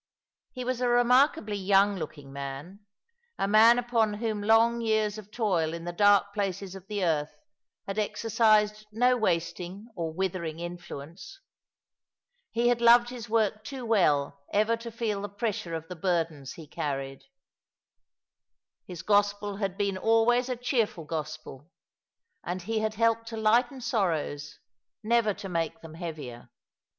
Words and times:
He 0.53 0.63
was 0.63 0.81
a 0.81 0.87
remarkably 0.87 1.57
young 1.57 1.95
looking 1.95 2.33
man, 2.33 2.79
a 3.37 3.47
man 3.47 3.77
upon 3.77 4.15
whom 4.15 4.41
*' 4.41 4.41
So, 4.41 4.47
Full 4.47 4.47
Content 4.47 4.47
shall 4.47 4.47
he 4.47 4.47
my 4.47 4.47
Lot!^ 4.47 4.65
2S5 4.65 4.69
long 4.71 4.81
years 4.81 5.17
of 5.19 5.31
toil 5.31 5.73
in 5.75 5.83
the 5.83 5.93
dark 5.93 6.33
places 6.33 6.73
of 6.73 6.87
the 6.87 7.05
earth 7.05 7.35
had 7.85 7.99
exercised 7.99 8.87
no 8.91 9.15
wasting 9.15 9.87
or 9.95 10.11
withering 10.11 10.57
influence. 10.59 11.39
He 12.49 12.69
had 12.69 12.81
loved 12.81 13.09
his 13.11 13.29
work 13.29 13.63
too 13.63 13.85
well 13.85 14.41
ever 14.51 14.75
to 14.75 14.89
feel 14.91 15.21
the 15.21 15.29
pressure 15.29 15.75
of 15.75 15.87
the 15.87 15.95
burdens 15.95 16.53
he 16.53 16.65
carried. 16.65 17.25
His 18.87 19.03
gospel 19.03 19.57
had 19.57 19.77
been 19.77 19.99
always 19.99 20.49
a 20.49 20.55
cheerful 20.55 21.05
gospel, 21.05 21.69
and 22.43 22.63
he 22.63 22.79
had 22.79 22.95
helped 22.95 23.27
to 23.27 23.37
lighten 23.37 23.79
sorrows, 23.81 24.57
never 25.03 25.35
to 25.35 25.47
make 25.47 25.81
them 25.81 25.93
heavier. 25.93 26.49